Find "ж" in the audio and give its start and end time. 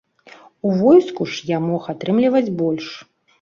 1.33-1.51